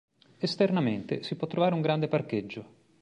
[0.39, 2.65] Esternamente si può trovare un grande parcheggio.